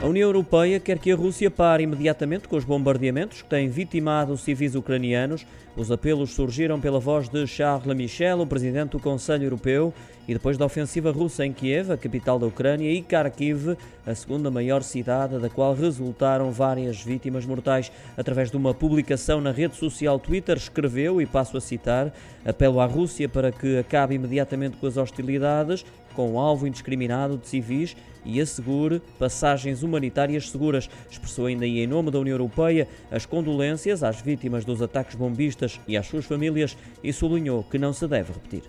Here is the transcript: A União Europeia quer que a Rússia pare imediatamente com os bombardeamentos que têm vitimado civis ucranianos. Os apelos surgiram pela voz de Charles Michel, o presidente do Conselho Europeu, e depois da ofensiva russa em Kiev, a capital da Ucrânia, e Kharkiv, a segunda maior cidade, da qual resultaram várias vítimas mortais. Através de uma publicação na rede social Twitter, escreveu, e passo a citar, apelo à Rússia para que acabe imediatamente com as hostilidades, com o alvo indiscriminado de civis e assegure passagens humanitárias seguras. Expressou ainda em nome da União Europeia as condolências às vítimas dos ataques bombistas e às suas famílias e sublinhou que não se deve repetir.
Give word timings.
A 0.00 0.06
União 0.06 0.28
Europeia 0.28 0.78
quer 0.78 0.96
que 0.96 1.10
a 1.10 1.16
Rússia 1.16 1.50
pare 1.50 1.82
imediatamente 1.82 2.46
com 2.46 2.54
os 2.54 2.64
bombardeamentos 2.64 3.42
que 3.42 3.48
têm 3.48 3.68
vitimado 3.68 4.36
civis 4.36 4.76
ucranianos. 4.76 5.44
Os 5.76 5.90
apelos 5.90 6.30
surgiram 6.30 6.80
pela 6.80 7.00
voz 7.00 7.28
de 7.28 7.44
Charles 7.48 7.96
Michel, 7.96 8.40
o 8.40 8.46
presidente 8.46 8.90
do 8.90 9.00
Conselho 9.00 9.42
Europeu, 9.42 9.92
e 10.28 10.32
depois 10.32 10.56
da 10.56 10.64
ofensiva 10.64 11.10
russa 11.10 11.44
em 11.44 11.52
Kiev, 11.52 11.90
a 11.90 11.96
capital 11.96 12.38
da 12.38 12.46
Ucrânia, 12.46 12.88
e 12.88 13.02
Kharkiv, 13.02 13.76
a 14.06 14.14
segunda 14.14 14.52
maior 14.52 14.84
cidade, 14.84 15.36
da 15.40 15.50
qual 15.50 15.74
resultaram 15.74 16.52
várias 16.52 17.02
vítimas 17.02 17.44
mortais. 17.44 17.90
Através 18.16 18.52
de 18.52 18.56
uma 18.56 18.72
publicação 18.72 19.40
na 19.40 19.50
rede 19.50 19.74
social 19.74 20.20
Twitter, 20.20 20.56
escreveu, 20.56 21.20
e 21.20 21.26
passo 21.26 21.56
a 21.56 21.60
citar, 21.60 22.14
apelo 22.44 22.78
à 22.78 22.86
Rússia 22.86 23.28
para 23.28 23.50
que 23.50 23.78
acabe 23.78 24.14
imediatamente 24.14 24.76
com 24.76 24.86
as 24.86 24.96
hostilidades, 24.96 25.84
com 26.14 26.32
o 26.32 26.38
alvo 26.38 26.66
indiscriminado 26.66 27.38
de 27.38 27.46
civis 27.46 27.96
e 28.24 28.40
assegure 28.40 29.00
passagens 29.18 29.82
humanitárias 29.88 30.50
seguras. 30.50 30.88
Expressou 31.10 31.46
ainda 31.46 31.66
em 31.66 31.86
nome 31.86 32.10
da 32.10 32.18
União 32.18 32.34
Europeia 32.34 32.86
as 33.10 33.26
condolências 33.26 34.02
às 34.02 34.20
vítimas 34.20 34.64
dos 34.64 34.80
ataques 34.80 35.16
bombistas 35.16 35.80
e 35.88 35.96
às 35.96 36.06
suas 36.06 36.24
famílias 36.24 36.76
e 37.02 37.12
sublinhou 37.12 37.64
que 37.64 37.78
não 37.78 37.92
se 37.92 38.06
deve 38.06 38.32
repetir. 38.32 38.62